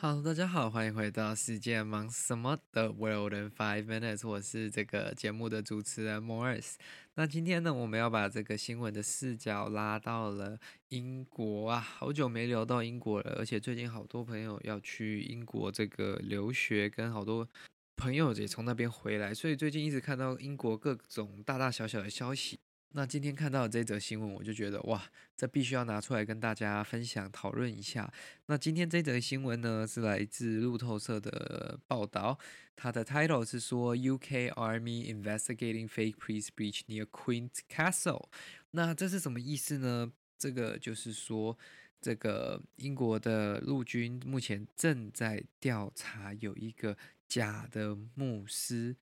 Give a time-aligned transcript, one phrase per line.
[0.00, 6.74] 好大家好，欢迎回到世界忙什么的 World in Five Minutes，我是这个节目的主持人 Morris。
[7.14, 10.56] 那今天呢，我们要把这个新闻的视角拉到了
[10.90, 17.48] 英国啊，好久没聊到英国了，而且最近好多朋友要去英国这个留学，跟好多
[17.96, 22.60] 朋友也从那边回来，所以最近一直看到英国各种大大小小的消息。
[22.92, 28.10] 那今天看到这则新闻，我就觉得哇，这必须要拿出来跟大家分享讨论一下。
[28.46, 32.38] 那今天这则新闻呢，是来自路透社的报道，
[32.74, 38.28] 它的 title 是说 UK Army investigating fake priest breach near Queen's Castle。
[38.70, 40.10] 那这是什么意思呢？
[40.38, 41.58] 这个就是说，
[42.00, 46.96] 这个英国的陆军目前正在调查有一个
[47.28, 48.96] 假的牧师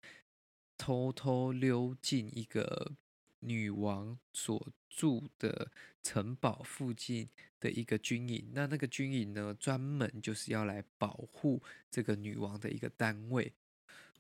[0.77, 2.97] 偷偷溜进一个。
[3.47, 5.71] 女王所住的
[6.03, 7.29] 城堡附近
[7.61, 13.53] 的一个军营，那那个军营呢，专门就是要来保护这个女王的一个单位。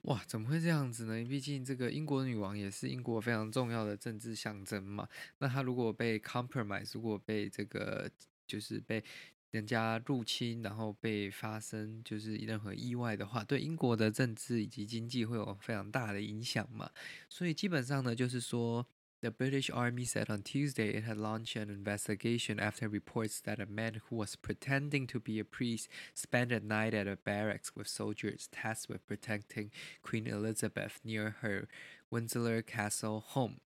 [0.02, 1.24] 哇，怎么会这样子呢？
[1.28, 5.08] 毕竟这个英国女王也是英国非常重要的政治象征嘛。
[5.38, 8.08] 那她如果被 compromise，如果被这个
[8.46, 9.02] 就是被
[9.50, 16.88] 人家入侵，然后被发生就是任何意外的话，对英国的政治以及经济会有非常大的影响嘛。
[17.28, 18.86] 所以基本上呢，就是说。
[19.21, 24.01] The British Army said on Tuesday it had launched an investigation after reports that a man
[24.09, 28.49] who was pretending to be a priest spent a night at a barracks with soldiers
[28.51, 29.69] tasked with protecting
[30.01, 31.67] Queen Elizabeth near her
[32.09, 33.59] Windsor Castle home。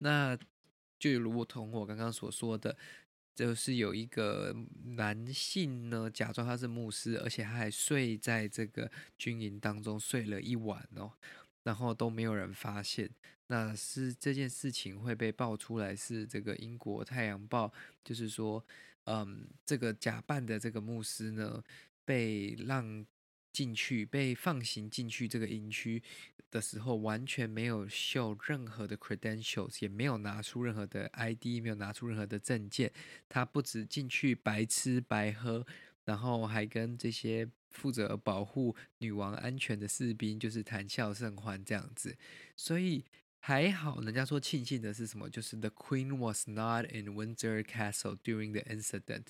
[0.00, 0.36] 那
[0.98, 2.76] 就如同我刚刚所说的，
[3.34, 11.12] 就是有一个男性呢，假装他是牧师，而且他还睡在这个军营当中睡了一晚哦。
[11.63, 13.09] 然后都没有人发现，
[13.47, 17.67] 那是这件事情会被爆出来，是这个英国《太阳报》，
[18.03, 18.63] 就是说，
[19.05, 21.63] 嗯，这个假扮的这个牧师呢，
[22.05, 23.05] 被让
[23.51, 26.01] 进去，被放行进去这个营区
[26.49, 32.91] 的时候，完全没有秀任何的 credentials，也没有拿出任何的 ID，没有拿出任何的证件，
[33.29, 35.65] 他不止进去白吃白喝，
[36.05, 37.49] 然后还跟这些。
[37.73, 42.15] 负责保护女王安全的士兵就是谈笑甚欢这样子，
[42.55, 43.03] 所以
[43.39, 43.99] 还好。
[44.01, 45.27] 人家说庆幸的是什么？
[45.27, 49.23] 就是 The Queen was not in Windsor Castle during the incident，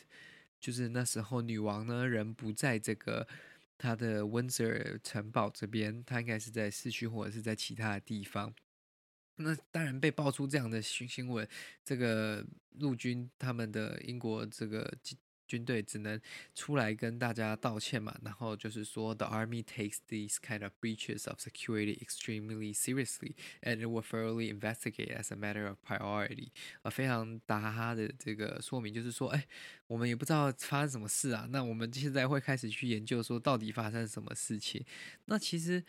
[0.59, 3.25] 就是那时候女王呢人不在这个
[3.78, 8.53] 她的 Windsor 城堡这边，她应该是在市区或者是在其他的地方。
[9.38, 11.47] 那当然被爆出这样的新新闻，
[11.85, 14.94] 这个陆军他们的英国这个。
[15.53, 16.19] 军队只能
[16.56, 25.16] 出来跟大家道歉嘛，然后就是说，The army takes these kind of breaches of security extremely seriously and it will thoroughly investigate
[25.16, 26.47] as a matter of priority。
[26.81, 29.47] 啊，非常打哈哈的这个说明就是说，哎，
[29.86, 34.84] 我们也不知道发生什么事啊，那我们现在会开始去研究说到底发生什么事情。
[35.25, 35.84] 那其实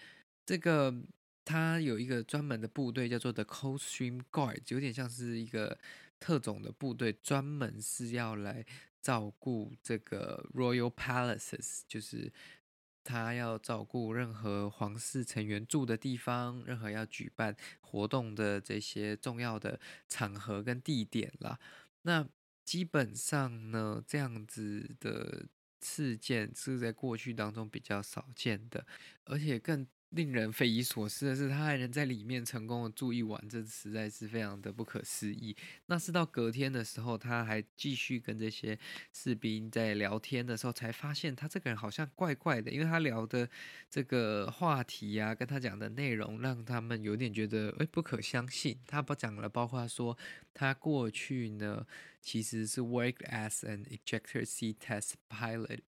[0.44, 0.94] 这个
[1.42, 5.78] 他有一个专门的部队叫做 The Coldstream Guard，有点像是一个
[6.20, 8.66] 特种的部队，专门是要来。
[9.04, 12.32] 照顾这个 Royal Palaces，就是
[13.04, 19.78] 他要照顾任何皇室成员住的地方，任何要举办活动的这些重要的
[20.08, 21.60] 场合跟地点啦。
[22.00, 22.26] 那
[22.64, 25.46] 基本上呢，这样子的
[25.82, 28.86] 事件是在过去当中比较少见的，
[29.26, 29.86] 而且更。
[30.10, 35.56] 令人匪夷所思的是，他还能在里面成功的住一晚，这实在是非常的不可思议。
[35.86, 38.78] 那是到隔天的时候，他还继续跟这些
[39.12, 43.48] 士兵在聊天的时候，才发现他这个人好像怪怪的，因为他聊的
[43.90, 48.78] 这个话题呀、啊，跟他讲的内容，让他们有点觉得诶不可相信。
[48.86, 50.16] 他不讲了，包括说
[50.52, 51.84] 他过去呢
[52.20, 55.80] 其实是 work as an ejector seat test pilot。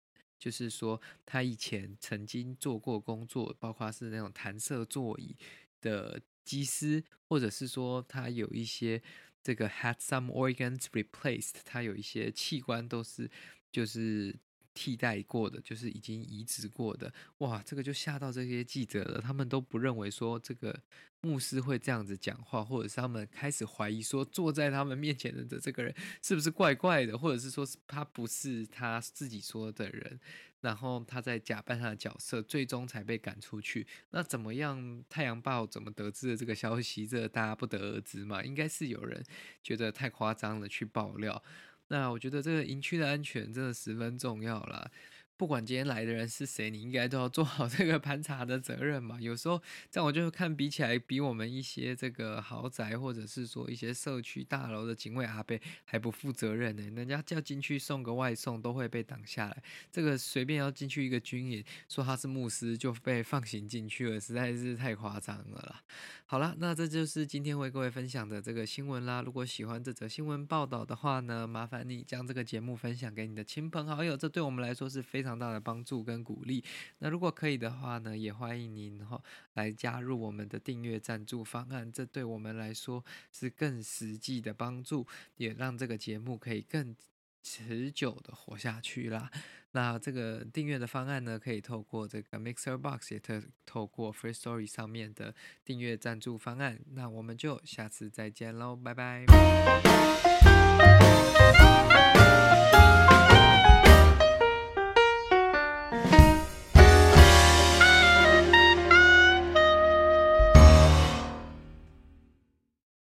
[0.44, 5.34] 就是说，他以前曾经做过工作，包括是那种弹射座椅
[5.80, 9.00] 的机师，或者是说他有一些
[9.42, 13.30] 这个 had some organs replaced，他有一些器官都是
[13.72, 14.38] 就是
[14.74, 17.12] 替代过的，就是已经移植过的。
[17.38, 20.78] 哇，这个就吓到这些记者了，他们都不认为说这个
[21.20, 30.20] 牧师会这样子讲话，或者是他们开始怀疑说坐在他们面前的这个人是不是怪怪的，或者是说是他不是他自己说的人。
[30.60, 33.86] 然后他在假扮他的角色，最终才被赶出去。
[34.12, 35.04] 那怎么样？
[35.10, 37.06] 太阳报怎么得知的这个消息？
[37.06, 38.42] 这大家不得而知嘛。
[38.42, 39.22] 应该是有人
[39.62, 41.42] 觉得太夸张了，去爆料。
[41.88, 44.90] 那我觉得这个营区的安全真的十分重要啦。
[45.36, 49.20] 不管今天来的人是谁，你应该都要做好这个盘查的责任嘛。
[49.20, 49.60] 有时候，
[49.90, 56.82] 这样我就看比起来，比我们一些这个豪宅或者是说一些社区大楼的警卫阿伯还不负责任呢。
[56.94, 65.82] 人家叫进去送个外送都会被挡下来，这个随便要进去一个军营，说他是牧师就被放行进去了，实在是太夸张了啦。
[66.26, 69.20] 好了，那这就是今天为各位分享的这个新闻啦。
[69.20, 75.33] 如果喜欢这则新闻报道的话呢，麻烦你将这个节目分享给你的亲朋好友，这对我们来说是非常。
[75.38, 76.64] 大的帮助跟鼓励。
[76.98, 79.22] 那如果可以的话呢，也欢迎您哈
[79.54, 86.94] 来加入我们的订阅赞助方案，这对我们来说是更实际的帮助，也让这个节目可以更
[87.42, 89.30] 持久的活下去啦。
[89.72, 95.34] 那这个订阅的方案呢，可以透过这个 Mixer Box，也特透过 Free Story 上面的
[95.64, 96.78] 订阅赞助方案。
[96.92, 99.26] 那我们就下次再见喽，拜拜。